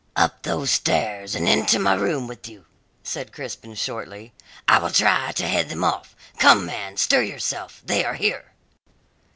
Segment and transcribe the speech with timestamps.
[0.15, 2.65] "Up those stairs and into my room with you!"
[3.03, 4.33] said Crispin shortly.
[4.67, 6.15] "I will try to head them off.
[6.39, 8.53] Come, man, stir yourself; they are here."